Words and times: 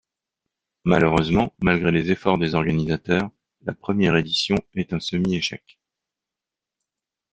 Malheureusement, 0.83 1.53
malgré 1.59 1.91
les 1.91 2.09
efforts 2.09 2.39
des 2.39 2.55
organisateurs, 2.55 3.29
la 3.67 3.75
première 3.75 4.15
édition 4.17 4.55
est 4.73 4.93
un 4.93 4.99
semi-échec. 4.99 5.79